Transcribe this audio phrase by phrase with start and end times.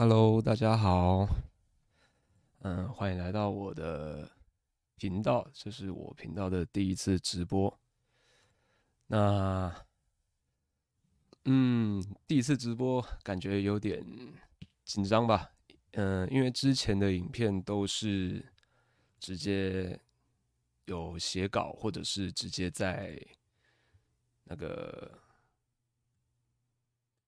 [0.00, 1.28] Hello，大家好，
[2.60, 4.30] 嗯，欢迎来到我的
[4.94, 7.80] 频道，这是我频道的第一次直播。
[9.08, 9.74] 那，
[11.46, 14.06] 嗯，第一次直播感觉有点
[14.84, 15.50] 紧张吧？
[15.94, 18.52] 嗯，因为之前的影片都是
[19.18, 19.98] 直接
[20.84, 23.20] 有写稿，或者是直接在
[24.44, 25.18] 那个。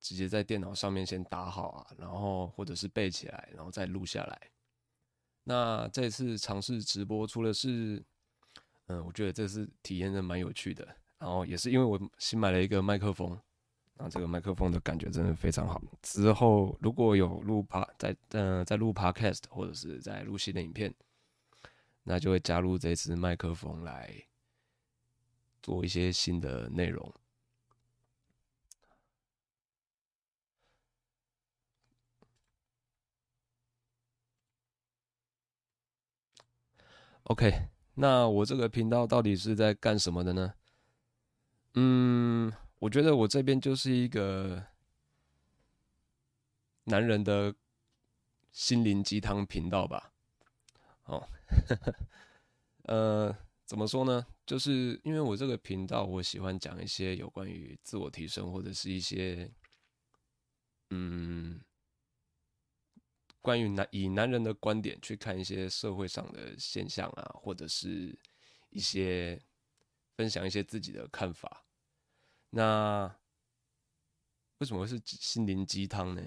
[0.00, 4.50] 直接在电脑上面先打好啊，然后或者是背起来，然后再录下来。
[5.44, 8.02] 那这次尝试直播，除了是，
[8.86, 10.86] 嗯，我觉得这次体验的蛮有趣的，
[11.18, 13.30] 然后也是因为我新买了一个麦克风，
[13.94, 15.80] 然后这个麦克风的感觉真的非常好。
[16.02, 20.94] 之后如果有录趴在嗯在录 Podcast 或者是在录新的影片，
[22.04, 24.14] 那就会加入这次麦克风来
[25.62, 27.12] 做一些新的内容。
[37.30, 40.52] OK，那我这个频道到底是在干什么的呢？
[41.74, 44.60] 嗯，我觉得我这边就是一个
[46.82, 47.54] 男人的
[48.50, 50.10] 心灵鸡汤频道吧。
[51.04, 51.24] 哦，
[52.86, 53.32] 呃，
[53.64, 54.26] 怎么说呢？
[54.44, 59.48] 就是因为我这个频道，我喜欢讲一些有关于自我提升或者是一些，
[60.90, 61.60] 嗯。
[63.42, 68.18] 关于男以男人的观点去看一些社会上的现象啊，或者是
[68.68, 69.40] 一些
[70.14, 71.64] 分享一些自己的看法。
[72.50, 73.10] 那
[74.58, 76.22] 为什么会是心灵鸡汤呢？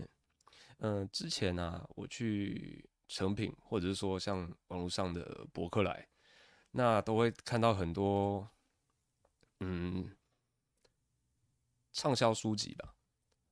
[0.80, 6.10] 嗯、之前呢、啊，我去诚品，或者是说像网络上的博客来，
[6.72, 8.50] 那都会看到很多
[9.60, 10.16] 嗯
[11.92, 12.96] 畅销书籍吧，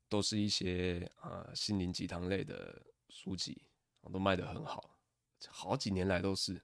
[0.10, 2.84] 都是一些啊、心灵鸡汤类的。
[3.14, 3.62] 书籍
[4.12, 4.96] 都卖得很好，
[5.50, 6.64] 好几年来都是。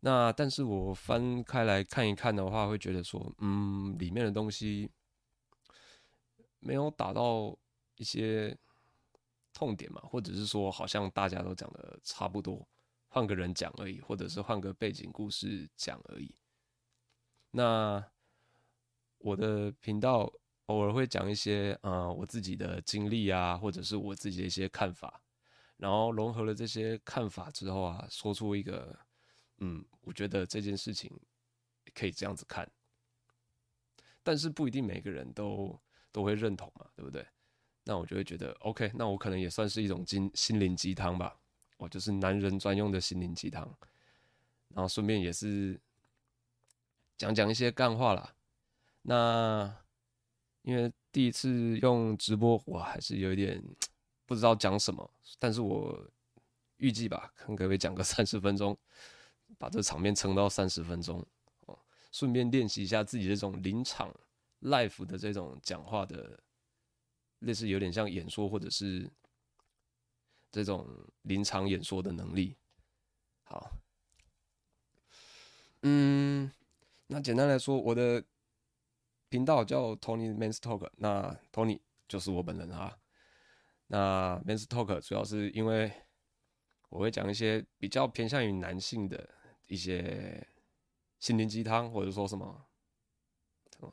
[0.00, 4.90] 那但是我翻开来看一看的话，会觉得说，嗯，里面的东西
[6.58, 7.56] 没有打到
[7.96, 8.56] 一些
[9.52, 12.66] 痛点嘛，或者是说，好像大家都讲的差不多，
[13.08, 16.34] 换个人讲而已，或者是换个背景故事讲而已。
[17.50, 18.02] 那
[19.18, 20.32] 我的频道。
[20.68, 25.20] 偶尔会讲一些呃我自己的经历啊，或者是我自己的一些看法，
[25.78, 28.94] 然后融合了这些看法之后啊，说出一个
[29.58, 31.10] 嗯，我觉得这件事情
[31.94, 32.70] 可以这样子看，
[34.22, 35.80] 但是不一定每个人都
[36.12, 37.26] 都会认同嘛，对不对？
[37.84, 41.34] 那我就会觉得 OK，那我可能也算是一种心心灵鸡汤吧，
[41.78, 43.66] 我就是男人专用的心灵鸡汤，
[44.68, 45.80] 然后顺便也是
[47.16, 48.34] 讲讲一些干话啦，
[49.00, 49.74] 那。
[50.68, 53.58] 因为第一次用直播，我还是有一点
[54.26, 55.98] 不知道讲什么，但是我
[56.76, 58.76] 预计吧，跟各位讲个 三十分钟，
[59.56, 61.24] 把这场面撑到三十分钟，
[61.64, 61.78] 哦，
[62.12, 64.14] 顺便练习一下自己这种临场
[64.60, 66.38] life 的这种讲话的
[67.38, 69.10] 类似有点像演说或者是
[70.52, 70.86] 这种
[71.22, 72.54] 临场演说的能力。
[73.44, 73.72] 好，
[75.80, 76.52] 嗯，
[77.06, 78.22] 那简单来说，我的
[79.28, 82.98] 频道叫 Tony Men's Talk，那 Tony 就是我本人啊。
[83.88, 85.92] 那 Men's Talk 主要是因为
[86.88, 89.28] 我会讲一些比较偏向于男性的
[89.66, 90.46] 一些
[91.18, 92.66] 心灵鸡汤，或者说什么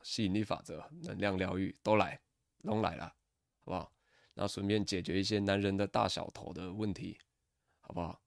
[0.02, 2.20] 吸引力法则、能量疗愈都来，
[2.62, 3.06] 都来了，
[3.60, 3.92] 好不好？
[4.34, 7.18] 那顺便解决一些男人的大小头的问题，
[7.80, 8.20] 好不好？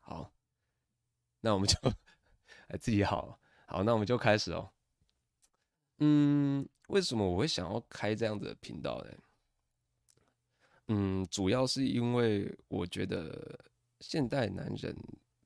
[0.00, 0.32] 好，
[1.40, 1.76] 那我们就
[2.78, 4.72] 自己好，好，那我们就开始哦。
[5.98, 9.10] 嗯，为什么我会想要开这样子的频道呢？
[10.88, 13.58] 嗯，主要是因为我觉得
[14.00, 14.96] 现代男人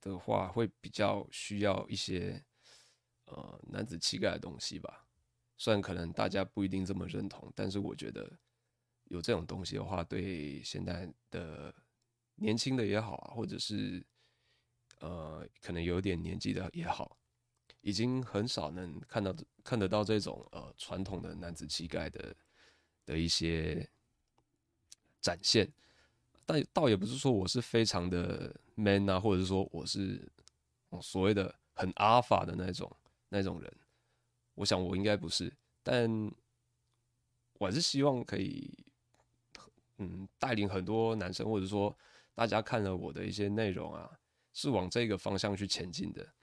[0.00, 2.40] 的话会比较需要一些
[3.24, 5.04] 呃男子气概的东西吧。
[5.56, 8.30] 虽然可能大家不一定这么认同，但是我觉得
[9.04, 11.74] 有这种东西的话，对现在的
[12.34, 14.04] 年轻的也好，或者是
[15.00, 17.16] 呃可能有点年纪的也好，
[17.82, 22.34] 已经很少能看到看得到这种呃传统的男子气概的
[23.04, 23.88] 的一些。
[25.24, 25.72] 展现，
[26.44, 30.28] 但倒也不是说我是非常的 man 啊，或者是说我是
[31.00, 32.90] 所谓的很阿尔法的那种
[33.28, 33.72] 那种人。
[34.54, 36.10] 我想我应该不是，但
[37.60, 38.84] 我还是希望可以，
[39.98, 41.96] 嗯，带领很多男生，或者说
[42.34, 44.10] 大家看了我的一些内容啊，
[44.52, 46.34] 是往这个方向去前进的，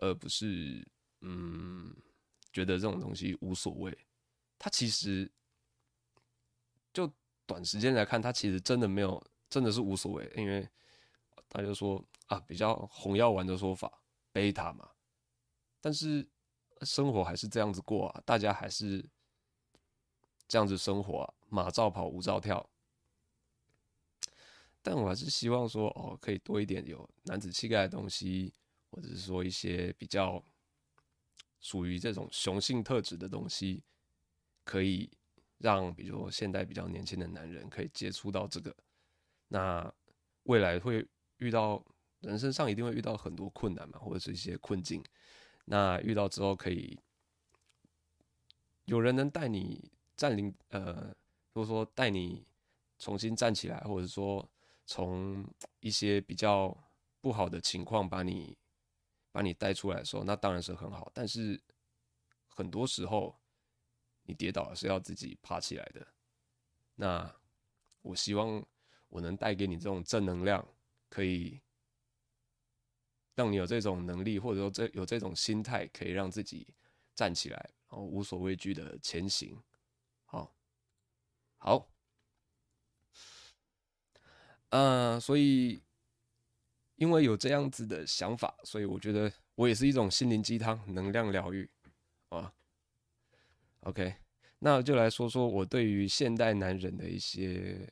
[0.00, 0.86] 而不是
[1.20, 1.94] 嗯
[2.52, 3.96] 觉得这种东西无所谓。
[4.58, 5.30] 他其实
[6.92, 7.12] 就。
[7.48, 10.68] 短时间来看，他其实真的没有，真的是无所谓，因为
[11.48, 14.02] 大家说啊，比较红药丸的说法，
[14.32, 14.90] 贝塔嘛。
[15.80, 16.28] 但是
[16.82, 19.02] 生活还是这样子过啊，大家还是
[20.46, 22.68] 这样子生活啊，马照跑，舞照跳。
[24.82, 28.52] 但我还是希望说，哦，可以多一点有男子气概的东西，
[28.90, 30.44] 或者是说一些比较
[31.60, 33.82] 属于这种雄性特质的东西，
[34.64, 35.10] 可以。
[35.60, 38.72] 让比如说现代比较年轻的男人可以接触到这个，
[39.48, 39.92] 那
[40.44, 41.04] 未来会
[41.38, 41.84] 遇到
[42.20, 45.02] 人生上一定会遇到很多困难嘛，或者是一些困境。
[45.64, 46.96] 那遇到之后可以
[48.84, 51.12] 有人能带你占领，呃，
[51.52, 52.46] 或者说带你
[52.96, 54.48] 重新站起来，或者说
[54.86, 55.44] 从
[55.80, 56.72] 一些比较
[57.20, 58.56] 不好的情况把你
[59.32, 61.10] 把你带出来的时候，那当然是很好。
[61.14, 61.62] 但是
[62.46, 63.38] 很多时候。
[64.30, 66.06] 你跌倒了是要自己爬起来的。
[66.96, 67.34] 那
[68.02, 68.62] 我希望
[69.08, 70.68] 我能带给你这种正能量，
[71.08, 71.62] 可以
[73.34, 76.74] 让你有这种能力，或者说这有这种心态，可以让自己
[77.14, 79.58] 站起来，然后无所畏惧的前行。
[80.26, 80.54] 好，
[81.56, 81.88] 好，
[84.68, 85.82] 嗯、所以
[86.98, 91.68] 因为有这样子的想法，所以我觉得我也是一种心灵鸡汤、能量疗愈
[92.28, 92.52] 啊。
[93.80, 94.16] OK，
[94.58, 97.88] 那就来说说我对于现代男人的一些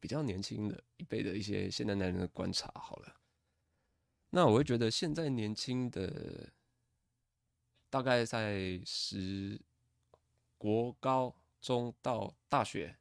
[0.00, 3.14] 比较年轻的一辈的一些现代男人的观察好了。
[4.30, 6.52] 那我会觉得现在年轻的
[7.88, 9.58] 大概在十
[10.58, 12.96] 国高中到大学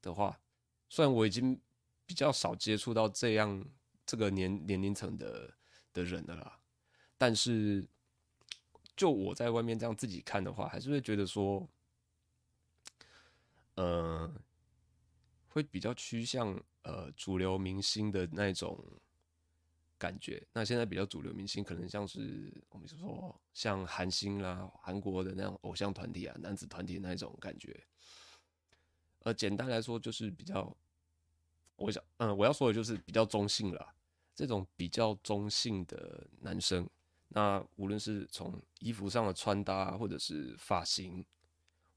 [0.00, 0.40] 的话，
[0.88, 1.60] 虽然我已经
[2.06, 3.62] 比较少接触到这样
[4.08, 5.54] 这个年年龄层的
[5.92, 6.58] 的人的啦，
[7.16, 7.86] 但是。
[8.96, 11.68] 就我在外面这样自己看的话，还是会觉得说，
[13.76, 14.28] 呃，
[15.46, 18.76] 会比较趋向呃主流明星的那种
[19.96, 20.44] 感觉。
[20.52, 27.86] 那现在比较主流明星，可能像是我们说像韩星啦、韩国的那种偶像团体啊、男子团体那种感觉。
[29.20, 30.76] 呃，简单来说就是比较，
[31.76, 33.94] 我想，嗯、我要说的就是比较中性啦。
[34.38, 36.88] 这种比较中性的男生。
[37.30, 41.26] 那无论是从衣服上的穿搭，或者是发型，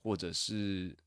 [0.02, 0.98] 或者是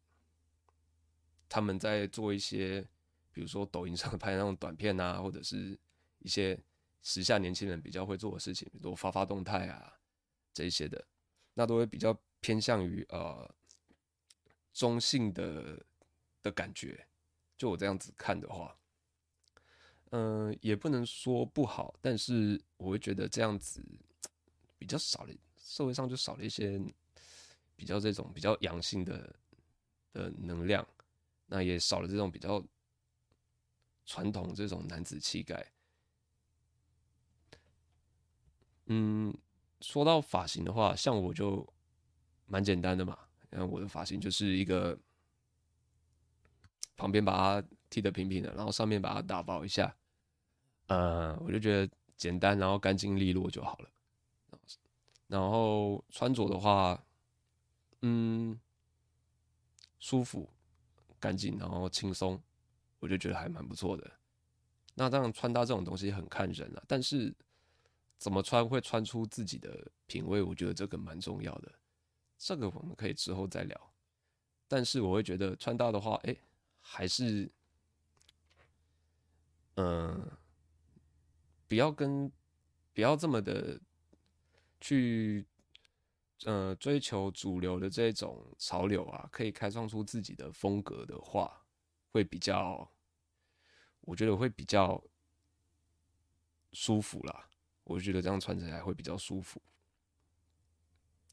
[1.49, 2.87] 他们在做一些，
[3.33, 5.77] 比如说抖音上拍那种短片啊，或者是
[6.21, 6.57] 一些
[7.03, 9.99] 时下年轻人比较会做的事情，比如发发动态啊
[10.53, 11.05] 这一些的，
[11.55, 13.53] 那都会比较偏向于呃
[14.73, 15.85] 中性的
[16.45, 17.09] 的感觉。
[17.57, 18.79] 就我这样子看的话，
[20.15, 23.83] 嗯、也不能说不好，但是我会觉得这样子。
[24.77, 26.79] 比较少了，社会上就少了一些
[27.75, 29.35] 比较这种比较阳性的
[30.13, 30.87] 的能量，
[31.47, 32.63] 那也少了这种比较
[34.05, 35.73] 传统这种男子气概。
[38.87, 39.35] 嗯，
[39.81, 41.67] 说到发型的话，像我就
[42.45, 43.19] 蛮简单的嘛，
[43.49, 44.99] 然后我的发型就是一个
[46.95, 49.97] 旁边把它剃得平平的，然后上面把它打薄一下，
[50.87, 53.91] 呃，我就觉得简单，然后干净利落就好了。
[55.27, 57.03] 然后穿着的话，
[58.03, 58.59] 嗯，
[59.99, 60.49] 舒服、
[61.19, 62.41] 干净，然后轻松，
[63.01, 64.11] 我就觉得还蛮不错的。
[64.95, 67.35] 那当然，穿搭这种东西很看人了，但是
[68.19, 71.73] 怎么穿会穿出自己的品味，我觉得这个蛮重要的。
[72.39, 73.93] 这个我们可以之后再聊。
[74.69, 76.37] 但是我会觉得穿搭的话，哎，
[76.81, 77.51] 还是，
[79.77, 80.31] 嗯，
[81.75, 82.31] 不要跟，
[82.93, 83.81] 不要这么的
[84.81, 85.45] 去，
[86.45, 91.67] 呃，追求主流的这种潮流啊，可以开创出自己的风格的话，
[92.13, 92.89] 会比较。
[94.03, 95.03] 我觉得会比较
[96.71, 97.51] 舒服啦，
[97.83, 99.61] 我觉得这样穿起来会比较舒服。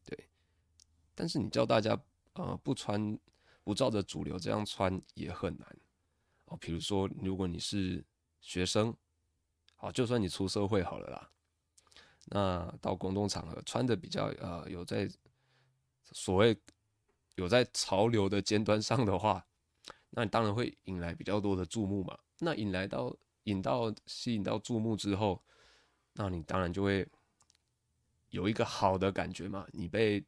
[0.03, 0.27] 对，
[1.13, 2.01] 但是你叫大家
[2.33, 3.15] 呃不穿
[3.63, 5.79] 不照着主流这样穿也很难
[6.45, 6.57] 哦。
[6.57, 8.03] 比如说，如果你是
[8.39, 8.97] 学生，
[9.81, 11.31] 好，就算你出社会好了啦，
[12.25, 15.09] 那到公众场合穿的比较呃有在
[16.11, 16.55] 所谓
[17.33, 19.43] 有在潮流的尖端上的话，
[20.11, 22.15] 那你当然会引来比较多的注目嘛。
[22.37, 23.11] 那引来到
[23.45, 25.43] 引到吸引到注目之后，
[26.13, 27.09] 那你当然就会
[28.29, 29.65] 有一个好的感觉嘛。
[29.71, 30.23] 你被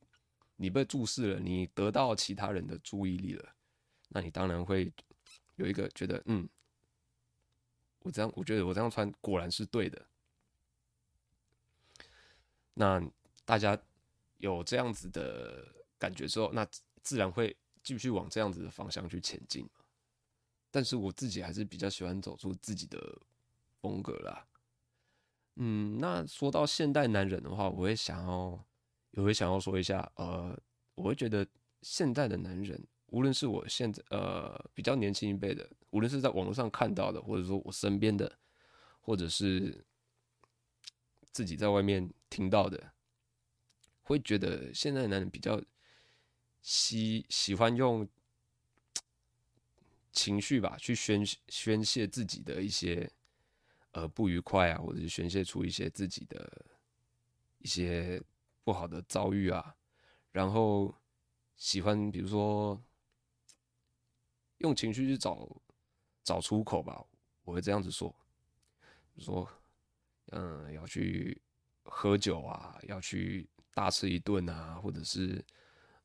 [0.55, 3.53] 你被注视了，你得到其他人的注意力了，
[4.07, 4.91] 那你当然会
[5.57, 6.49] 有一个觉得，嗯，
[8.03, 10.05] 我这样我觉得我这样穿果然是对的。
[12.75, 13.01] 那
[13.45, 13.77] 大家
[14.37, 15.67] 有这样子的
[15.97, 16.67] 感觉之后，那
[17.01, 19.67] 自然会继续往这样子的方向去前进。
[20.71, 23.21] 但是我自己还是比较喜欢走出自己的
[23.79, 24.47] 风格啦。
[25.57, 28.65] 嗯，那说到现代男人的话，我会想要，
[29.11, 30.59] 也会想要说一下，呃，
[30.95, 31.45] 我会觉得
[31.83, 38.39] 现代的男人，无论是我现在呃比较年轻一辈的，无论是在网络上看到的，或者说我身边的，
[39.01, 39.85] 或者是
[41.31, 42.91] 自己在外面听到的，
[44.01, 45.61] 会觉得现在男人比较
[46.61, 48.07] 喜喜欢用。
[50.15, 53.11] 情绪吧，去宣宣泄自己的一些
[53.93, 56.65] 呃不愉快啊，或者是宣泄出一些自己的
[57.57, 58.21] 一些
[58.63, 59.75] 不好的遭遇啊，
[60.31, 60.95] 然后
[61.55, 62.79] 喜欢比如说
[64.63, 65.47] 用情绪去找
[66.23, 67.05] 找出口吧，
[67.43, 68.13] 我会这样子说，
[69.17, 69.47] 说
[70.31, 71.41] 嗯要去
[71.83, 75.43] 喝酒啊，要去大吃一顿啊，或者是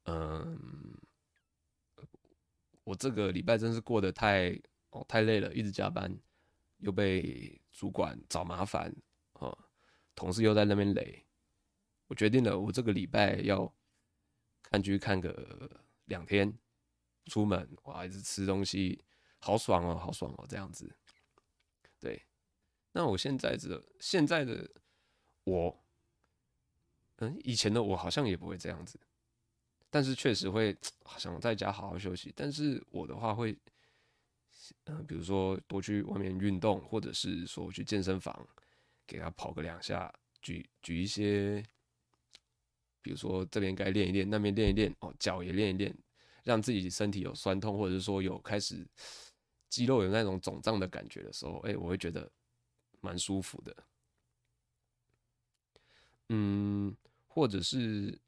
[0.05, 0.59] 嗯。
[2.85, 4.59] 我这个礼拜真是过得太
[4.93, 6.11] 哦太累了，一直加班，
[6.79, 8.91] 又被主管找麻烦
[9.35, 9.55] 啊，
[10.15, 11.27] 同事又在那边累。
[12.07, 13.71] 我决定了，我这个礼拜要
[14.63, 15.71] 看剧看个
[16.07, 16.59] 两天，
[17.29, 19.05] 出门哇，一直吃东西，
[19.39, 20.93] 好爽哦，好爽哦，这样子。
[22.01, 22.21] 对，
[22.93, 24.69] 那我现在这现在的
[25.45, 25.85] 我，
[27.19, 28.99] 嗯，以前的我好像也不会这样子。
[29.91, 30.77] 但是确实会
[31.17, 33.57] 想在家好好休息，但是我的话会，
[34.85, 38.47] 嗯，比如说多去外面运动，或者是说去健身房，
[39.07, 41.65] 给他跑个两下，举举一些，
[43.01, 45.97] 比如说这边该练一练，那边练一练，哦，脚也练一练，
[46.49, 48.87] 让自己身体有酸痛，或者是说有开始
[49.69, 52.31] 肌肉有那种肿胀的感觉的时候，哎，我会觉得
[53.01, 53.77] 蛮舒服的，
[56.31, 58.19] 嗯，或者是。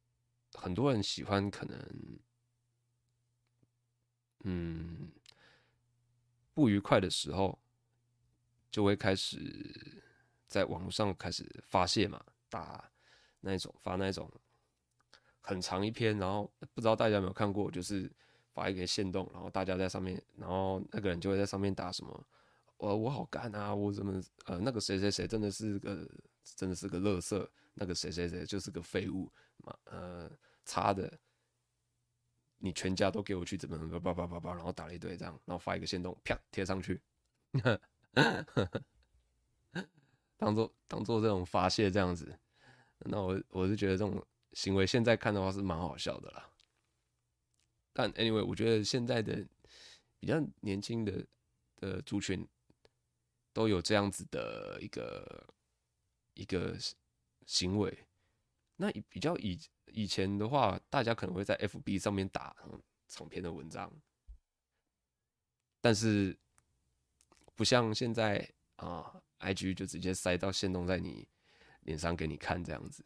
[0.54, 2.18] 很多人喜欢，可能，
[4.42, 5.12] 嗯，
[6.52, 7.56] 不愉快的时候，
[8.68, 10.02] 就会开始
[10.48, 12.90] 在网络上开始发泄嘛，打
[13.38, 14.28] 那种发那种
[15.40, 18.10] 很长一篇，然后不知道大家有没有看过，就是
[18.52, 22.26] 发一个线动，然后大家在上面，然后那个人就会在上面打什么，
[22.76, 26.08] 我我好干啊，我怎么呃那个谁谁谁真的是个
[26.44, 27.48] 真的是个垃圾。
[27.72, 30.30] 那个谁谁谁就是个废物嘛，呃，
[30.64, 31.10] 差的，
[32.58, 37.00] 你全家都给我去怎么怎么叭叭叭叭，然后打了一堆这样，然后发一个线动，啪贴上去，
[40.36, 42.36] 当做当做这种发泄这样子，
[42.98, 46.50] 那我我是觉得这种行为现在看的话是蛮好笑的啦。
[47.92, 49.46] 但 anyway，我觉得现在的
[50.18, 51.26] 比较年轻的
[51.76, 52.46] 的族群
[53.52, 55.46] 都有这样子的一个
[56.34, 56.76] 一个。
[57.46, 58.06] 行为，
[58.76, 62.54] 那比较以以前的话，大家可能会在 FB 上面打
[63.08, 63.92] 长篇的文章，
[65.80, 66.38] 但是
[67.56, 71.26] 不像现在啊，IG 就直接塞到线动在你
[71.80, 73.04] 脸上给你看这样子。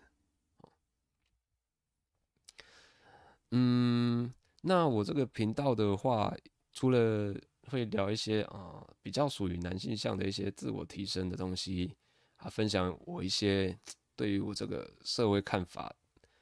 [3.56, 6.34] 嗯，那我这个频道的话，
[6.72, 7.32] 除了
[7.68, 11.96] 会聊一些啊、比较属于男性向的一些自我提升的东西
[12.38, 13.78] 啊，分享我一些
[14.16, 15.94] 对于我这个社会看法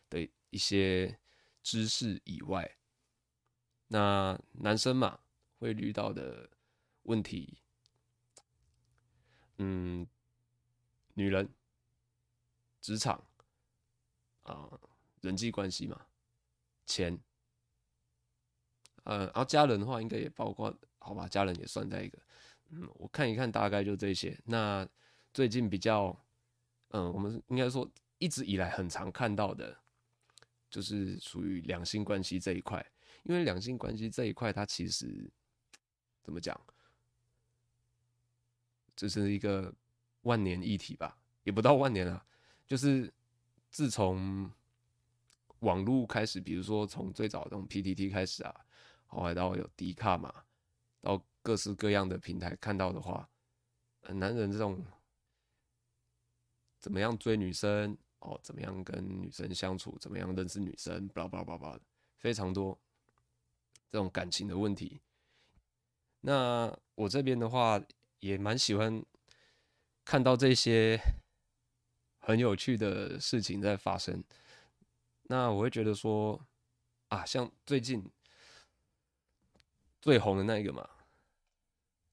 [0.08, 1.18] 的一些
[1.62, 2.78] 知识以外，
[3.88, 5.20] 那男生嘛
[5.58, 6.48] 会遇到的
[7.02, 7.58] 问题，
[9.58, 10.06] 嗯，
[11.12, 11.46] 女人、
[12.80, 13.22] 职场
[14.44, 14.80] 啊、
[15.20, 16.06] 人际关系嘛，
[16.86, 17.18] 钱。
[19.04, 22.18] 呃，然后家人的话，应该也包括，好吧，家人也算在一个。
[22.70, 24.38] 嗯，我看一看，大概就这些。
[24.44, 24.88] 那
[25.34, 26.16] 最近比较，
[26.90, 29.76] 嗯，我们应该说一直以来很常看到的，
[30.70, 32.84] 就是属于两性关系这一块。
[33.24, 35.30] 因为两性关系这一块，它其实
[36.22, 36.58] 怎么讲，
[38.94, 39.74] 这是一个
[40.22, 41.18] 万年议题吧？
[41.42, 42.24] 也不到万年了，
[42.66, 43.12] 就是
[43.70, 44.50] 自从
[45.62, 48.54] 网络开始，比如说从最早的这种 PTT 开始啊。
[49.06, 50.32] 后来到有迪卡嘛，
[51.02, 53.28] 到各式各样的平台看到的话，
[54.08, 54.82] 男人这种
[56.78, 61.80] 怎么样追女生哦，怎么样跟女生相处，怎么样认识女生，巴拉巴拉巴拉，
[62.16, 62.80] 非常多
[63.90, 65.02] 这种感情的问题。
[66.22, 67.78] 那我这边的话
[68.20, 69.04] 也蛮喜欢
[70.06, 70.98] 看到这些
[72.18, 74.24] 很有趣的事情在发生。
[75.24, 76.46] 那我会觉得说
[77.08, 78.10] 啊，像最近。
[80.00, 80.90] 最红的那一个嘛，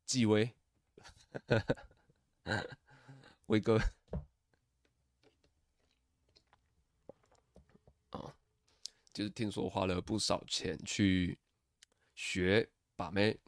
[0.05, 0.53] 纪威，
[3.47, 3.79] 威哥，
[8.11, 8.35] 啊，
[9.11, 11.39] 就是听说花了不少钱去
[12.13, 13.39] 学把妹，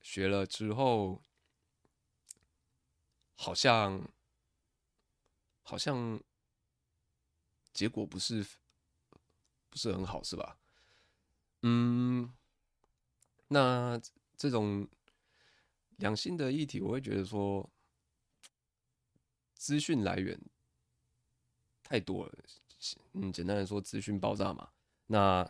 [0.00, 1.22] 学了之后，
[3.34, 4.10] 好像
[5.60, 6.18] 好像
[7.74, 8.46] 结果不是
[9.70, 10.58] 不是很好，是吧？
[11.62, 12.30] 嗯。
[13.52, 14.00] 那
[14.36, 14.86] 这种
[15.96, 17.68] 两性的议题，我会觉得说，
[19.54, 20.40] 资讯来源
[21.82, 22.32] 太多了。
[23.14, 24.68] 嗯，简单来说，资讯爆炸嘛。
[25.06, 25.48] 那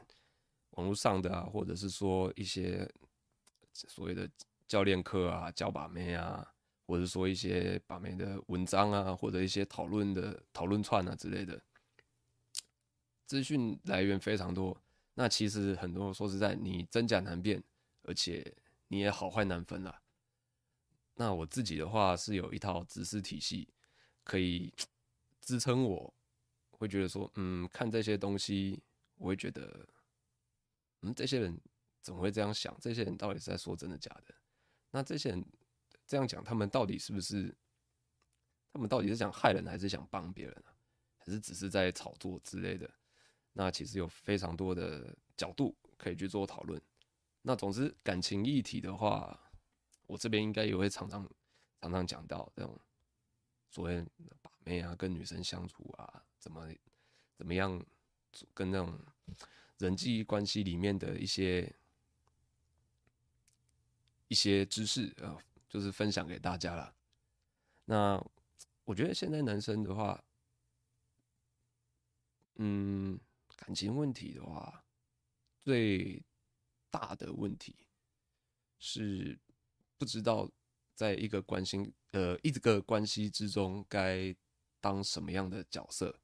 [0.71, 2.90] 网络上的啊，或者是说一些
[3.75, 4.29] 所谓的
[4.66, 6.55] 教练课啊、教把妹啊，
[6.87, 11.62] 或者说一些把妹的文章啊，或者一些讨论的讨论串啊之类的，
[13.31, 14.77] 资讯来源非常多。
[15.14, 17.62] 那其实很多说实在，你真假难辨。
[18.03, 18.57] 而且
[18.88, 20.03] 你也好坏难分啦。
[21.14, 23.69] 那我自己的话是有一套知识体系，
[24.25, 24.75] 可以
[25.40, 26.12] 支撑我，
[26.73, 28.83] 会觉得说，嗯，看这些东西，
[29.14, 29.87] 我会觉得，
[31.03, 31.57] 嗯，这些人
[32.01, 32.77] 怎么会这样想？
[32.81, 34.35] 这些人到底是在说真的假的？
[34.90, 35.45] 那这些人
[36.05, 37.55] 这样讲，他们到底是不是？
[38.73, 40.75] 他们到底是想害人，还是想帮别人啊？
[41.19, 42.90] 还是只是在炒作之类的？
[43.53, 46.81] 那其实有非常多的角度可以去做讨论。
[47.43, 49.39] 那总之，感情议题的话，
[50.07, 51.29] 我这边应该也会常常
[51.81, 52.79] 常常讲到这种
[53.71, 54.05] 所谓
[54.43, 56.69] 把妹啊，跟女生相处啊，怎么
[57.37, 57.83] 怎么样，
[58.53, 58.99] 跟那种
[59.79, 61.75] 人际关系里面的一些
[64.29, 66.95] 一些知识啊，就是分享给大家了。
[67.87, 68.23] 那
[68.85, 70.23] 我觉得现在男生的话，
[72.57, 73.19] 嗯，
[73.61, 74.85] 感情问题的话，
[75.62, 76.25] 最
[76.90, 77.87] 大的问题
[78.79, 79.38] 是
[79.96, 80.51] 不知道
[80.94, 84.35] 在一个关心呃一个关系之中该
[84.81, 86.18] 当什么样的角色。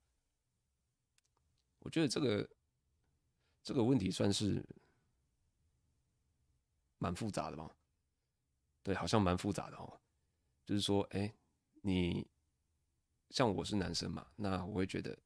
[1.81, 2.51] 我觉得这个
[3.62, 4.64] 这个问题算是
[6.99, 7.70] 蛮复杂的吧？
[8.83, 10.01] 对，好像蛮复杂的哦。
[10.64, 11.33] 就是说，哎，
[11.83, 12.27] 你
[13.31, 15.16] 像我是男生嘛，那我会觉得，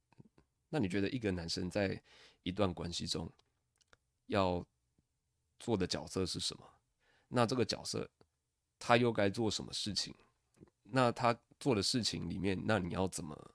[0.70, 2.00] 那你觉得一个男生在
[2.42, 3.30] 一段关系中
[4.26, 4.64] 要
[5.58, 6.64] 做的角色是什么？
[7.28, 8.08] 那这个角色
[8.78, 10.14] 他又该做什么事情？
[10.84, 13.54] 那他做的事情里面，那你要怎么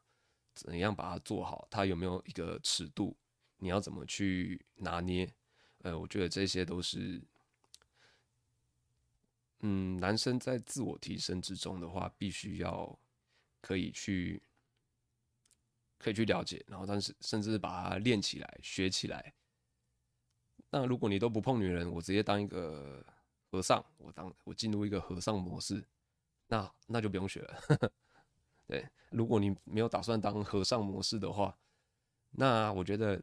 [0.53, 1.67] 怎样把它做好？
[1.71, 3.17] 他有没有一个尺度？
[3.57, 5.33] 你要怎么去拿捏？
[5.79, 7.21] 呃，我觉得这些都是，
[9.59, 12.97] 嗯，男生在自我提升之中的话，必须要
[13.61, 14.41] 可以去
[15.97, 19.33] 可以去了解，然后但是甚至把它练起来、学起来。
[20.69, 23.05] 那如果你都不碰女人，我直接当一个
[23.49, 25.85] 和尚，我当我进入一个和尚模式，
[26.47, 27.91] 那那就不用学了。
[28.67, 31.57] 对，如果你没有打算当和尚模式的话，
[32.31, 33.21] 那我觉得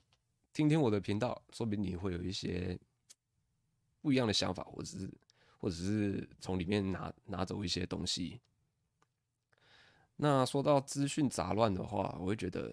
[0.53, 2.79] 听听我的频道，说不定你会有一些
[4.01, 5.11] 不一样的想法，或者是
[5.59, 8.41] 或者是从里面拿拿走一些东西。
[10.23, 12.73] 那说到资讯杂乱的话，我会觉得，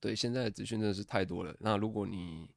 [0.00, 1.54] 对，现在的资讯真的是太多了。
[1.60, 2.48] 那如果你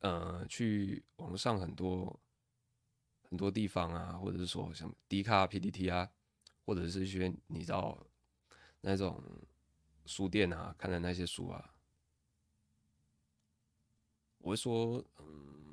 [0.00, 2.18] 呃，去网上很多
[3.28, 6.10] 很多地方啊，或者是说像 D 卡、PTT 啊，
[6.66, 7.96] 或者是一些你知道
[8.80, 9.22] 那种
[10.04, 11.72] 书店啊，看的那些书啊，
[14.38, 15.71] 我会说，嗯，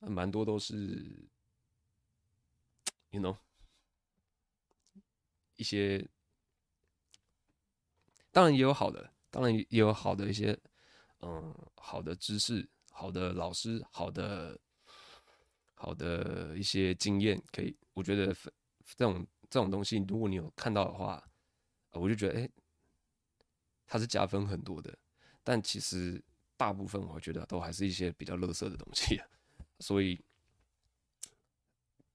[0.00, 1.28] 蛮多都是
[3.10, 3.36] ，you know，
[5.56, 6.08] 一些，
[8.30, 10.58] 当然也有好的，当然也有好的一些。
[11.20, 14.56] 嗯，好的知识，好的老师，好的
[15.74, 18.32] 好的一些经验，可以，我觉得
[18.96, 21.28] 这种这种东西，如果你有看到的话，
[21.90, 22.48] 我就觉得，哎，
[23.84, 24.96] 它是加分很多的。
[25.42, 26.22] 但其实
[26.56, 29.20] 大部分，我觉得都还是一些比较垃圾的东西。
[29.80, 30.20] 所以，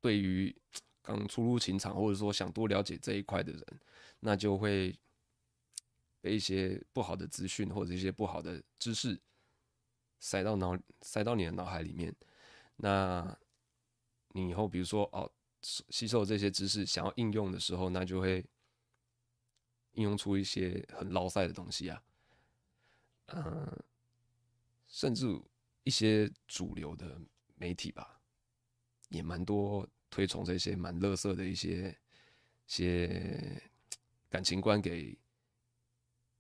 [0.01, 0.55] 对于
[1.01, 3.79] 刚初入情场，或者说想多了解这一块的人，
[4.19, 4.97] 那就会。
[6.23, 9.19] 被一些不好的资讯或者一些不好的知识
[10.21, 12.15] 塞到脑塞到你的脑海里面，
[12.77, 13.37] 那
[14.29, 15.29] 你以后比如说哦，
[15.61, 18.45] 吸收这些知识想要应用的时候，那就会
[19.95, 22.01] 应用出一些很捞塞的东西啊，
[23.25, 23.83] 嗯，
[24.87, 25.25] 甚至
[25.83, 27.19] 一些主流的
[27.63, 28.19] 媒体吧，
[29.09, 31.97] 也蛮多推崇这些蛮乐色的一些
[32.67, 33.61] 些
[34.29, 35.17] 感情观给。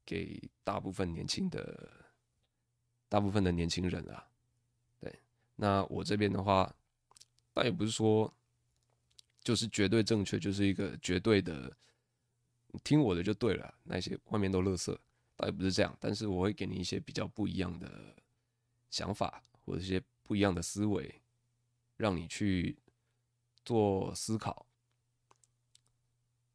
[0.05, 1.89] 给大部分年轻的、
[3.07, 4.27] 大部分的年轻人啊，
[4.99, 5.17] 对，
[5.55, 6.75] 那我这边的话，
[7.53, 8.31] 倒也不是说
[9.41, 11.73] 就是绝对正确，就是一个绝对的
[12.83, 14.99] 听我的就对了，那些外面都乐色，
[15.37, 15.97] 倒也不是这样。
[16.01, 18.13] 但是我会给你一些比较不一样的
[18.89, 21.21] 想法，或者一些不一样的思维，
[21.97, 22.77] 让你去
[23.63, 24.65] 做思考。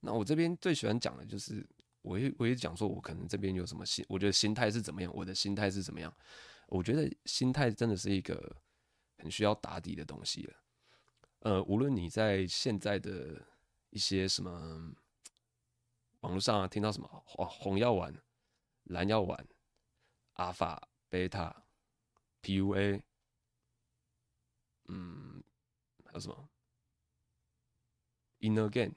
[0.00, 1.66] 那我这边最喜欢讲的就是。
[2.02, 6.14] 我也我也讲说，我可能这边有什么心，我觉得心态是怎么样，我的心态是怎么样。
[6.68, 8.56] 我觉得心态真的是一个
[9.18, 10.56] 很需要打底的东西了。
[11.40, 13.44] 呃，无论你在现在的
[13.90, 14.94] 一些什么
[16.20, 18.14] 网络上啊，听到什么红红药丸、
[18.84, 19.46] 蓝药丸、
[20.34, 21.64] 阿法、贝塔、
[22.42, 23.02] PUA，
[24.88, 25.42] 嗯，
[26.04, 26.48] 还有什么
[28.40, 28.94] ？Inner Game、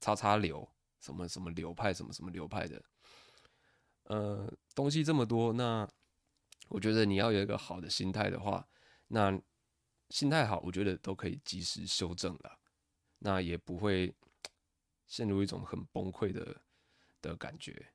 [0.00, 0.68] 叉叉流。
[1.00, 2.80] 什么什么流派，什么什么流派的，
[4.04, 5.84] 呃，东西这么多，那
[6.68, 8.68] 我觉得你要有一个好的心态的话，
[9.08, 9.36] 那
[10.10, 12.56] 心态好，我觉得都可以及时修正了，
[13.18, 14.14] 那也不会
[15.08, 16.62] 陷入一种很崩溃的
[17.20, 17.92] 的感觉，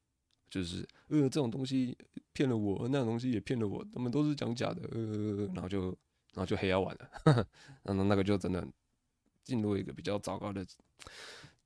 [0.50, 1.98] 就是呃，这种东西
[2.34, 5.98] 骗了我，那种东西也骗了我，他们都是讲假的，呃，然后就
[6.38, 7.10] 然后就黑药丸了，
[7.82, 8.66] 然后那个就真的
[9.44, 10.66] 进入一个比较糟糕的、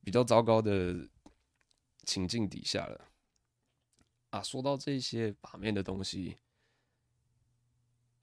[0.03, 1.07] 比较糟糕的。
[2.03, 3.09] 情境底下了
[4.31, 4.41] 啊！
[4.41, 6.35] 说到这些把面的东西，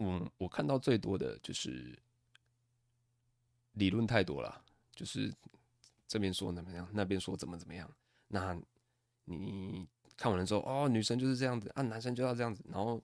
[0.01, 1.97] 嗯，我看到最多的就是
[3.75, 4.65] 理论太多了，
[4.97, 5.33] 就是
[6.09, 7.89] 这边说怎么样，那边说怎么怎么样。
[8.27, 8.61] 那
[9.27, 13.01] 你看完了之后，哦，女生就是这样子啊，男生就要这样子，然后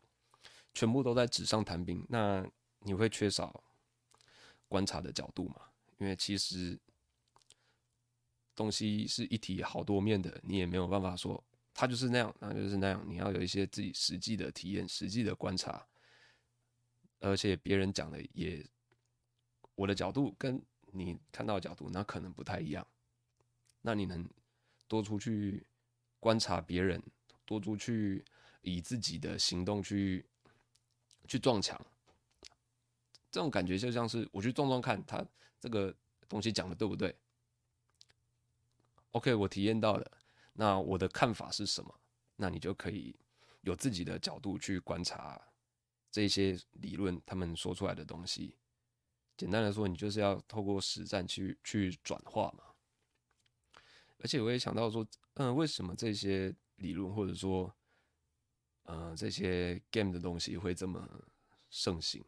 [0.74, 2.44] 全部都在纸上谈兵，那
[2.84, 3.64] 你会缺少
[4.68, 5.56] 观察的角度嘛？
[5.98, 6.78] 因为其实。
[8.56, 11.42] 东西是一体好多面的，你也没有办法说
[11.74, 13.04] 它就是那样，那就是那样。
[13.04, 15.84] 你要有一些自己实际的体验、实际的观察，
[17.18, 18.64] 而且别人讲的也，
[19.74, 22.86] 我的角度跟你看到的角度那可能不太一样。
[23.80, 24.24] 那你能
[24.86, 25.66] 多出去
[26.20, 27.02] 观察别人，
[27.44, 28.24] 多出去
[28.60, 30.24] 以自己的行动去
[31.26, 31.84] 去撞墙，
[33.34, 35.26] 这种感觉就像是我去撞撞看，他
[35.58, 35.92] 这个
[36.28, 37.12] 东西讲的对不对
[39.10, 40.18] ？OK，我体验到了，
[40.52, 41.92] 那我的看法是什么？
[42.36, 43.12] 那你就可以
[43.62, 45.48] 有自己的角度去观察
[46.12, 48.56] 这些理论，他们说出来的东西。
[49.36, 52.62] 简单来说，你就是要透过实战去去转化嘛。
[54.18, 57.74] 而且我也想到说，嗯，为什么这些理论或者说，
[58.84, 61.04] 嗯，这些 game 的东西会这么
[61.68, 62.24] 盛行？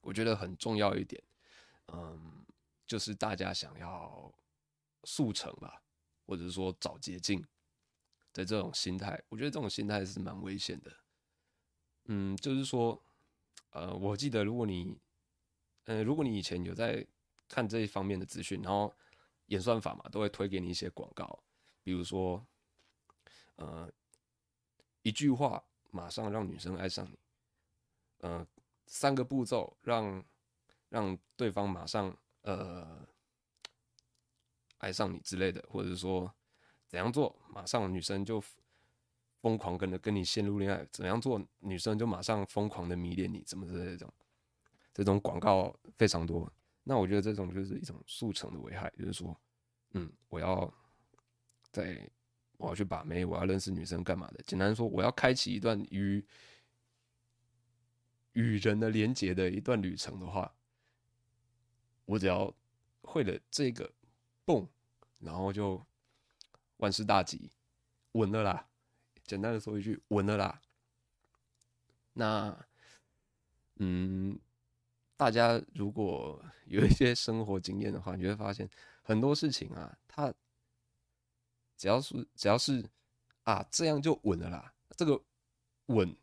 [0.00, 1.22] 我觉得很重要一点，
[1.88, 2.44] 嗯，
[2.86, 4.32] 就是大家想要。
[5.04, 5.80] 速成吧，
[6.26, 7.40] 或者是说找捷径
[8.32, 10.92] 的这种心态，我觉得这种心态是蛮危险的。
[12.06, 13.00] 嗯，就是说，
[13.70, 14.98] 呃，我记得如果你，
[15.84, 17.06] 呃，如果你以前有在
[17.48, 18.92] 看这一方面的资讯，然后
[19.46, 21.44] 演算法嘛，都会推给你一些广告，
[21.84, 22.44] 比如说，
[23.54, 23.90] 呃，
[25.02, 27.18] 一句话马上让女生爱上你，
[28.18, 28.46] 呃，
[28.88, 30.24] 三个步骤让
[30.88, 33.06] 让对方马上呃。
[34.80, 36.32] 爱上你之类的，或者说
[36.86, 38.40] 怎样做，马上女生就
[39.40, 44.14] 疯狂跟着跟你陷入恋爱，怎样做女生就马上疯狂的迷恋你，怎么的这种
[44.94, 46.48] 这种广告非常多。
[46.84, 49.36] 那我觉得这种就是一种速成的危害，就是说，
[49.94, 50.72] 嗯，我要
[51.72, 52.08] 在
[52.56, 54.40] 我要去把妹，我要认识女生干嘛的？
[54.46, 56.24] 简单说，我要开启一段与
[58.32, 60.54] 与人的连接的一段旅程的话，
[62.04, 62.54] 我只要
[63.02, 63.92] 会了这个，
[64.44, 64.68] 蹦，
[65.18, 65.84] 然后就
[66.78, 67.50] 万事大吉，
[68.12, 68.68] 稳了啦。
[69.24, 70.62] 简单的说一句，稳了啦。
[72.14, 72.66] 那，
[73.76, 74.38] 嗯，
[75.16, 78.68] 大家如果有一些生活经验的话，你会发现
[79.02, 80.32] 很多事情啊，它
[81.76, 82.88] 只要是只要是
[83.44, 84.74] 啊，这样就稳了啦。
[84.96, 85.22] 这个
[85.86, 86.16] 稳，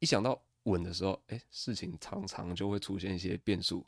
[0.00, 3.86] 一想到稳的时候，哎，事情常常就会出现一些变数。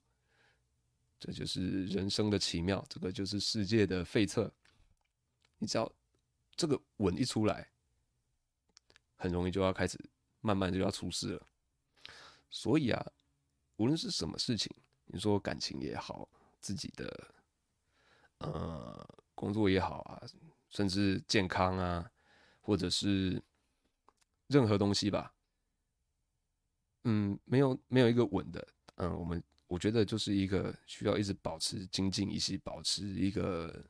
[1.18, 4.52] 这就是人生的奇妙，这个就是世界的费测。
[5.58, 5.90] 你只要。
[6.56, 7.68] 这个稳一出来，
[9.16, 9.98] 很容易就要开始，
[10.40, 11.48] 慢慢就要出事了。
[12.48, 13.12] 所以啊，
[13.74, 14.72] 无论是什么事情，
[15.06, 16.28] 你说感情也好，
[16.60, 17.34] 自己的
[18.38, 20.22] 呃工作也好啊，
[20.68, 22.08] 甚至健康啊，
[22.60, 23.42] 或者是
[24.46, 25.33] 任何东西吧，
[27.04, 33.84] 嗯，没有没有一个稳的，嗯，我们我觉得就是一个需要一直保持精进，一起保持一个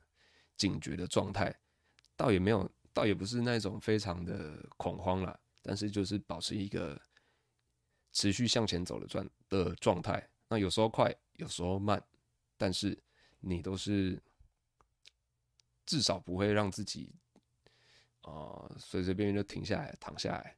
[0.57, 1.53] 警觉的状态。
[2.17, 7.01] 倒也没有，倒也不是那种非常的恐慌啦，但是就是保持一个
[8.13, 10.29] 持续向前走的状的状态。
[10.47, 12.01] 那有时候快，有时候慢，
[12.57, 12.97] 但是
[13.39, 14.21] 你都是
[15.85, 17.15] 至少不会让自己
[18.21, 20.57] 啊随随便便就停下来躺下来。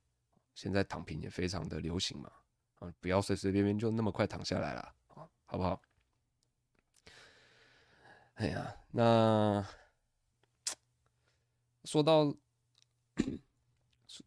[0.53, 2.31] 现在躺平也非常的流行嘛，
[2.79, 5.81] 啊，不要随随便便就那么快躺下来了啊，好不好？
[8.35, 9.65] 哎呀，那。
[11.85, 12.25] 说到，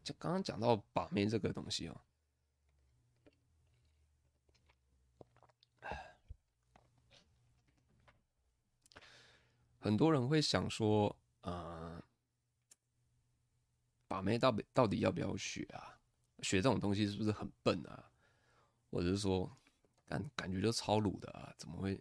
[0.03, 2.01] 就刚刚讲到把妹这个东西哦，
[9.79, 12.03] 很多人会想说，呃，
[14.09, 16.01] 把妹到底到底要不要学啊？
[16.41, 18.10] 学这种东西是不是很笨啊？
[18.91, 19.51] 或者是说，
[20.07, 21.55] 感感觉就超鲁的啊？
[21.57, 22.01] 怎么会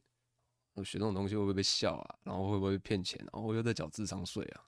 [0.74, 0.84] 我？
[0.84, 2.20] 学这种东西会不会被笑啊？
[2.24, 3.20] 然后会不会骗钱？
[3.32, 4.66] 然后我又在缴智商税啊？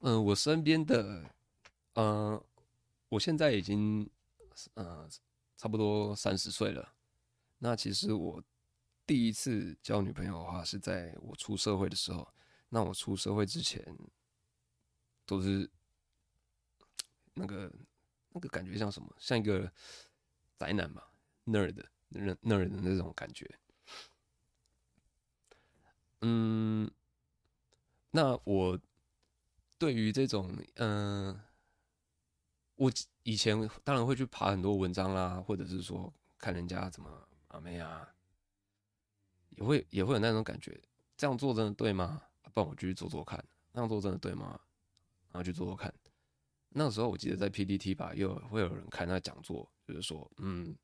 [0.00, 1.22] 嗯、我身边的，
[1.94, 2.46] 嗯、呃，
[3.08, 4.08] 我现在已经，
[4.74, 5.08] 呃，
[5.56, 6.94] 差不多三十岁了。
[7.58, 8.42] 那其实我
[9.06, 12.28] 第一次交女朋友的话，是在我出社会的时候。
[12.68, 13.96] 那我出社会之前，
[15.24, 15.70] 都是
[17.34, 17.72] 那个
[18.36, 19.12] 那个感觉像什么？
[19.18, 19.72] 像一个
[20.58, 21.02] 宅男嘛
[21.46, 23.58] ，nerd，nerd 的那种感觉。
[26.20, 26.90] 嗯，
[28.10, 28.78] 那我。
[29.78, 31.38] 对于这种，嗯、
[32.76, 32.90] 我
[33.24, 38.08] 以前当然会去爬很多文章啦，或者是说看人家怎么把妹啊，
[39.50, 40.80] 也会也会有那种感觉，
[41.14, 42.22] 这样做真的对吗？
[42.54, 44.58] 不然我继续做做看，那样做真的对吗？
[45.30, 45.92] 然后去做做看。
[46.78, 50.76] 那个时候我记得在 PPT 吧，又会有人开那讲座，就是说，嗯，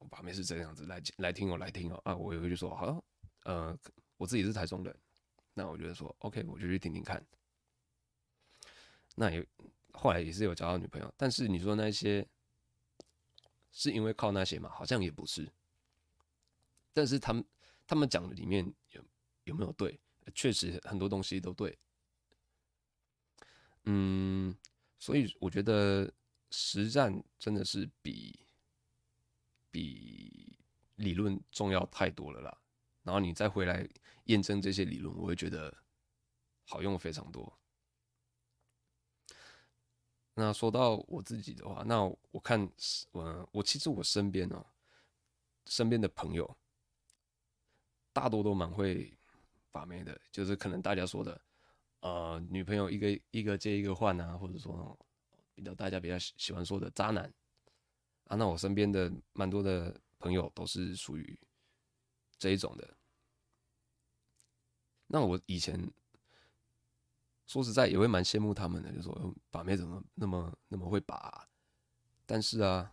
[0.00, 3.04] 我把妹是这样子，来来听我，来听哦，啊，我也会就说，好像，
[3.44, 3.78] 呃，
[4.16, 4.98] 我自己是台中人，
[5.54, 7.24] 那我觉得说，OK，我就去听听看。
[9.14, 9.46] 那也
[9.92, 12.26] 后来也是有交到女朋友，但是你说那些
[13.70, 14.68] 是因为靠那些嘛？
[14.68, 15.48] 好像也不是。
[16.92, 17.44] 但是他们
[17.86, 19.04] 他们讲的里面有
[19.44, 20.00] 有没有对？
[20.34, 21.78] 确实很多东西都对。
[23.84, 24.52] 嗯，
[24.98, 26.12] 所以我觉得
[26.50, 28.46] 实战真的是比
[29.70, 30.58] 比
[30.96, 32.58] 理论重要太多了啦。
[33.02, 33.88] 然后你再回来
[34.24, 35.72] 验证这些理论，我会觉得
[36.64, 37.56] 好用非常多。
[40.34, 42.68] 那说到我自己的话，那我看
[43.12, 44.66] 我我其实我身边哦，
[45.66, 46.56] 身边的朋友
[48.12, 49.16] 大多都蛮会
[49.70, 51.40] 把妹的，就是可能大家说的，
[52.06, 54.96] 呃，女朋友一个一个接一个换啊，或者说
[55.54, 57.32] 比较大家比较喜欢说的渣男
[58.24, 58.36] 啊。
[58.36, 61.38] 那我身边的蛮多的朋友都是属于
[62.38, 62.96] 这一种的。
[65.08, 65.90] 那我以前。
[67.48, 71.48] 说实在，也会蛮羡慕他们的，就说把妹怎么那么那么会把？
[72.26, 72.92] 但是啊，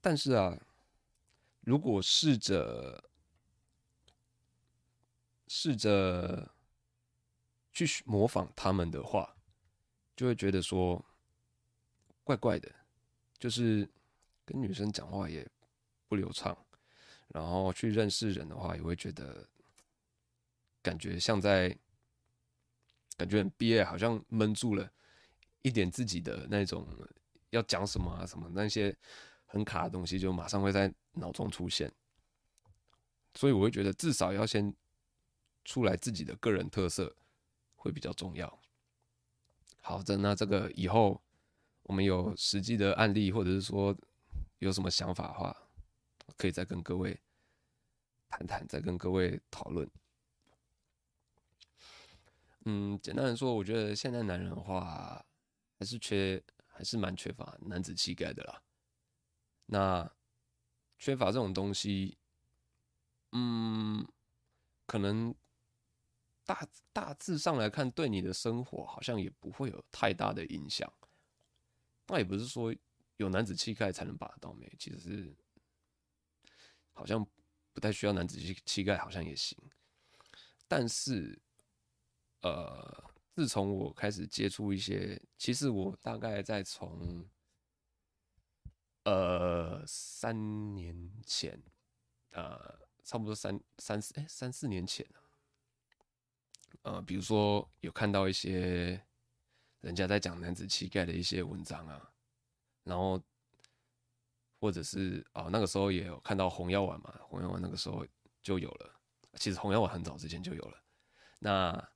[0.00, 0.58] 但是啊，
[1.60, 3.10] 如果试着
[5.48, 6.50] 试着
[7.72, 9.36] 去模仿他们的话，
[10.14, 11.04] 就会觉得说
[12.24, 12.72] 怪怪的，
[13.38, 13.88] 就是
[14.44, 15.48] 跟女生讲话也
[16.08, 16.56] 不流畅，
[17.28, 19.48] 然后去认识人的话，也会觉得。
[20.82, 21.76] 感觉像在，
[23.16, 24.88] 感觉很憋，好像闷住了
[25.62, 26.86] 一点自己的那种
[27.50, 28.96] 要讲什么啊什么那些
[29.46, 31.92] 很卡的东西，就马上会在脑中出现。
[33.34, 34.72] 所以我会觉得至少要先
[35.66, 37.14] 出来自己的个人特色
[37.74, 38.62] 会比较重要。
[39.82, 41.20] 好的，那这个以后
[41.82, 43.94] 我们有实际的案例，或者是说
[44.60, 45.54] 有什么想法的话，
[46.36, 47.20] 可以再跟各位
[48.28, 49.90] 谈谈，再跟各位讨论。
[52.64, 55.24] 嗯，简单的说，我觉得现在男人的话
[55.78, 58.62] 还是缺，还是蛮缺乏男子气概的啦。
[59.66, 60.08] 那
[60.96, 62.16] 缺乏这种东西，
[63.32, 64.06] 嗯，
[64.86, 65.34] 可能
[66.46, 70.90] 大大致上来看，对你的生活好像也不会有太大的影响。
[72.06, 72.74] 那也不是说
[73.18, 75.36] 有男子气概才能把得到妹，其实是
[76.94, 77.22] 好像
[77.74, 79.58] 不太需要男子气气概，好像也行。
[80.66, 81.38] 但是。
[82.42, 87.28] 呃，自从我开始接触一些，其实我大概在从
[89.02, 91.60] 呃三年前，
[92.30, 95.04] 呃，差不多三三四哎三四年前，
[96.86, 99.02] 呃，比如说有看到一些
[99.80, 102.10] 人家在讲男子气概的一些文章啊，
[102.84, 103.20] 然后
[104.60, 108.06] 或者是啊、呃、那个时候也有看到红药丸嘛，红药丸那个时候
[108.40, 109.00] 就有了，
[109.34, 110.82] 其实红药丸很早之前就有了，
[111.40, 111.88] 那。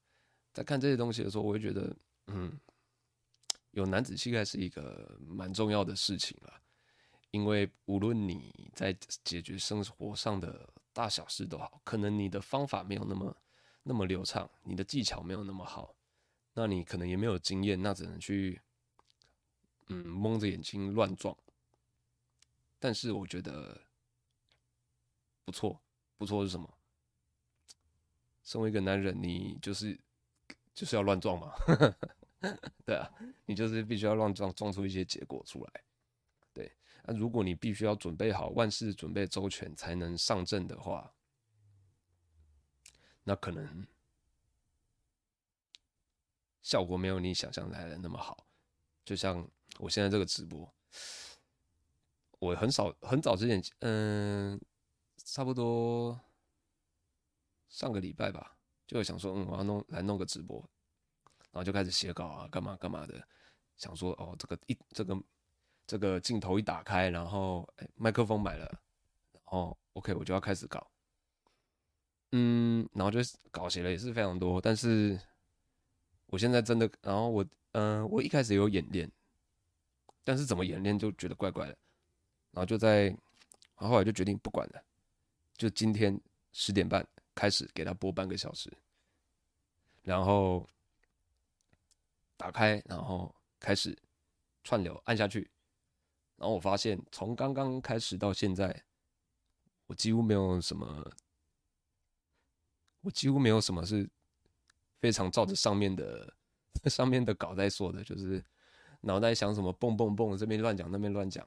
[0.52, 2.58] 在看这些东西的时候，我会觉得，嗯，
[3.70, 6.52] 有男子气概是一个蛮重要的事情了。
[7.30, 13.32] 因为无论你在解决生活上的大小事都好，可能你的方法没有那么
[13.82, 15.94] 那么流畅，你的技巧没有那么好，
[16.54, 18.60] 那你可能也没有经验，那只能去，
[19.88, 21.36] 嗯，蒙着眼睛乱撞。
[22.78, 23.80] 但是我觉得
[25.44, 25.80] 不错，
[26.16, 26.72] 不错是什么？
[28.42, 29.98] 身为一个男人，你就是。
[30.72, 31.52] 就是要乱撞嘛，
[32.86, 33.10] 对啊，
[33.44, 35.84] 你就是必须要乱撞，撞出一些结果出来。
[36.54, 36.72] 对，
[37.04, 41.12] 那如果你必须要准备好，万事准备周全才能上阵的话，
[43.30, 43.86] 那可能
[46.62, 48.44] 效果没有你想象来的那么好。
[49.04, 50.68] 就像我现在这个直播，
[52.40, 54.60] 我很少很早之前，嗯，
[55.18, 56.20] 差不多
[57.68, 58.56] 上个礼拜吧。
[58.88, 60.58] 就想说，嗯，我要弄来弄个直播，
[61.52, 63.24] 然后就开始写稿啊，干嘛干嘛的。
[63.76, 65.22] 想说，哦，这个一这个
[65.86, 68.66] 这个镜头一打开，然后哎，麦克风买了，
[69.34, 70.84] 然后 OK，我就要开始搞。
[72.32, 73.18] 嗯，然后就
[73.50, 75.18] 稿写了也是非常多，但是
[76.26, 79.10] 我现在真的，然后我嗯、我一开始有演练，
[80.24, 81.76] 但是怎么演练就觉得怪怪的，
[82.52, 83.18] 然后就在，然
[83.78, 84.82] 后后来就决定不管了，
[85.56, 86.20] 就今天
[86.52, 87.06] 十点半。
[87.32, 88.70] 开始给他播半个小时，
[90.02, 90.68] 然后
[92.36, 93.96] 打开，然后开始
[94.62, 95.48] 串流按下去，
[96.36, 98.84] 然后我发现从刚刚开始到现在，
[99.86, 101.10] 我几乎没有什么，
[103.02, 104.08] 我几乎没有什么是
[105.00, 106.34] 非常照着上面的
[106.84, 108.44] 上面的稿在说的，就是
[109.00, 111.46] 脑袋想什么蹦蹦蹦，这边乱讲那边乱讲，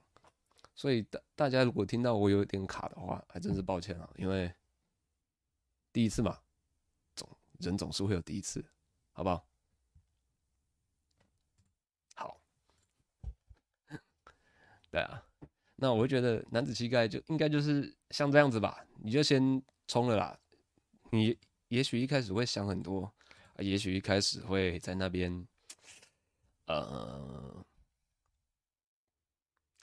[0.74, 4.54] 所以大大家如果听到我有点卡的话，还真是抱歉啊，因为。
[5.94, 6.40] 第一次嘛，
[7.16, 8.66] 总人总是会有第一次，
[9.12, 9.46] 好不好？
[12.16, 12.42] 好，
[14.90, 15.24] 对啊，
[15.76, 20.40] 那我会觉得男子气概就应该就是像这样子吧，你就先冲了啦。
[21.14, 23.14] 你也许一开始会想很多，
[23.60, 25.48] 也许一开始会在那边，
[26.66, 27.64] 呃，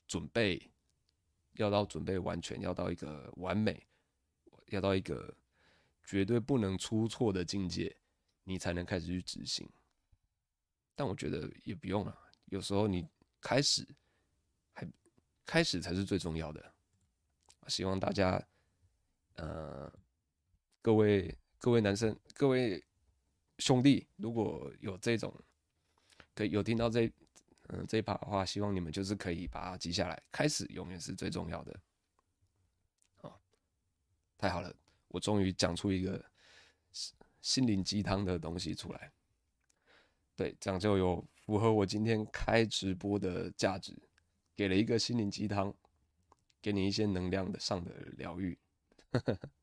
[0.08, 0.60] 准备
[1.52, 3.86] 要到准备完全，要到一个完美，
[4.66, 5.32] 要到一个。
[6.02, 7.96] 绝对不能出错的境界，
[8.42, 9.70] 你才能开始去执行。
[10.96, 13.06] 但我觉得也不用了，有时候你
[13.40, 13.86] 开始，
[14.72, 14.84] 还
[15.46, 16.74] 开始才是最重要的。
[17.68, 18.44] 希望大家，
[19.34, 19.92] 呃，
[20.83, 22.83] 各位各位男生、各位
[23.59, 25.33] 兄弟，如果有这种，
[26.35, 27.07] 可以有听到这，
[27.68, 30.22] 嗯、这一趴的话，希望你们就是可以把它记下来。
[30.33, 31.81] 开始永远是最重要的。
[33.20, 33.35] 哦，
[34.39, 34.74] 太好了。
[35.09, 36.24] 我终于讲出一个
[37.43, 39.12] 心灵鸡汤的东西出来，
[40.37, 43.95] 对，这样就有符合我今天开直播的价值，
[44.57, 45.74] 给了一个心灵鸡汤，
[46.62, 48.57] 给你一些能量的上的疗愈，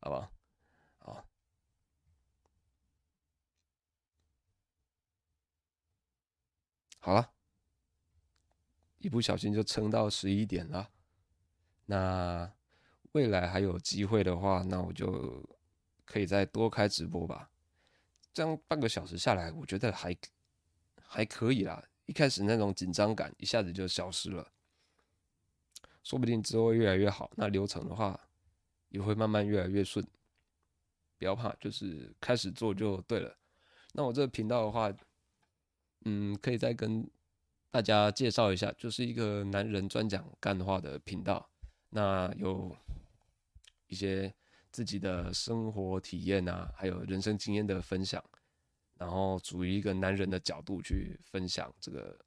[0.00, 0.30] 好吧？
[0.98, 1.24] 好，
[6.98, 7.30] 好了，
[8.98, 10.90] 一不小心就撑到十一点了，
[11.86, 12.52] 那。
[13.12, 15.44] 未来还有机会的话，那我就
[16.04, 17.50] 可以再多开直播吧。
[18.32, 20.16] 这样半个小时下来，我觉得还
[21.02, 21.84] 还可以啦。
[22.06, 24.52] 一开始那种紧张感一下子就消失了，
[26.04, 27.28] 说不定之后越来越好。
[27.34, 28.29] 那流程的话，
[28.90, 30.06] 也会慢慢越来越顺。
[31.18, 33.36] 不要怕，就是开始做就对了。
[33.92, 34.90] 那我这个频道的话，
[36.04, 37.10] 嗯，可以再跟
[37.70, 41.50] 大家介绍一下，就是一个男人专讲干话的频道。
[41.90, 42.74] 那有
[43.86, 44.32] 一些
[44.70, 48.24] 自己的生活体验啊，还有人生经验的分享，
[48.94, 52.18] 然后处于一个男人的角度去分享这个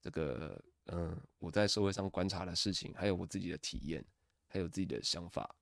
[0.00, 4.04] 这个嗯，我在社会上观察的事情，还有我自己的体验，
[4.48, 5.54] 还有自己的想法，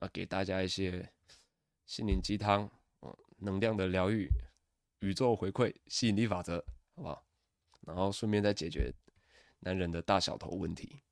[0.00, 1.12] 啊，给大家一些
[1.86, 2.70] 心灵鸡汤，
[3.02, 4.28] 嗯，能量的疗愈，
[5.00, 7.24] 宇宙回馈，吸引力法则，好不好？
[7.86, 8.92] 然后顺便再解决
[9.60, 11.02] 男人的大小头问题。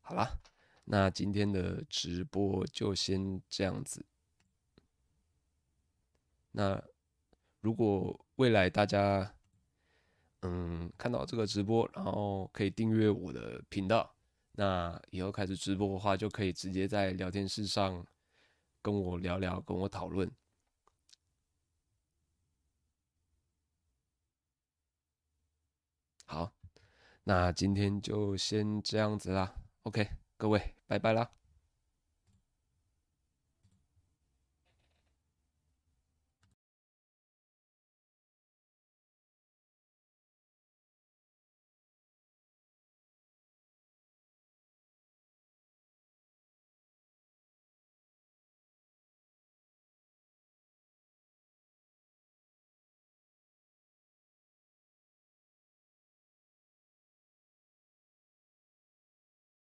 [0.00, 0.38] 好啦，
[0.84, 4.06] 那今天的直播就先这样子。
[6.52, 6.82] 那
[7.60, 9.34] 如果未来大家
[10.40, 14.14] 嗯看到这个直播，然后可以订阅我的频道，
[14.58, 18.04] 那以后开始直播的话，就可以直接在聊天室上
[18.82, 20.28] 跟我聊聊，跟我讨论。
[26.26, 26.52] 好，
[27.22, 29.54] 那今天就先这样子啦。
[29.84, 31.37] OK，各位，拜拜啦。